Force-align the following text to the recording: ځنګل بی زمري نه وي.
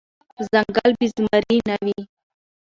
ځنګل 0.49 0.91
بی 0.99 1.07
زمري 1.15 1.57
نه 1.67 1.75
وي. 1.85 1.99